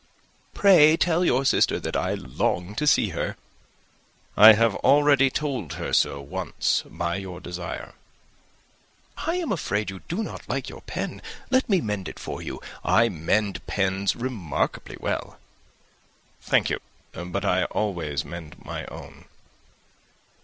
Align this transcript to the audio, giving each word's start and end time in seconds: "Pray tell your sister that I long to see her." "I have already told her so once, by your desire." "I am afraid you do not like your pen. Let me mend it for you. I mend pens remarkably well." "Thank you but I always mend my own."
"Pray 0.55 0.97
tell 0.97 1.23
your 1.23 1.45
sister 1.45 1.79
that 1.79 1.95
I 1.95 2.15
long 2.15 2.73
to 2.73 2.87
see 2.87 3.09
her." 3.09 3.37
"I 4.35 4.53
have 4.53 4.73
already 4.77 5.29
told 5.29 5.73
her 5.73 5.93
so 5.93 6.19
once, 6.19 6.81
by 6.87 7.17
your 7.17 7.39
desire." 7.39 7.93
"I 9.17 9.35
am 9.35 9.51
afraid 9.51 9.91
you 9.91 9.99
do 10.09 10.23
not 10.23 10.49
like 10.49 10.69
your 10.69 10.81
pen. 10.81 11.21
Let 11.51 11.69
me 11.69 11.81
mend 11.81 12.09
it 12.09 12.17
for 12.17 12.41
you. 12.41 12.59
I 12.83 13.09
mend 13.09 13.63
pens 13.67 14.15
remarkably 14.15 14.97
well." 14.99 15.37
"Thank 16.41 16.71
you 16.71 16.79
but 17.13 17.45
I 17.45 17.65
always 17.65 18.25
mend 18.25 18.55
my 18.65 18.87
own." 18.87 19.25